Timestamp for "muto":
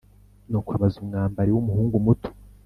2.05-2.29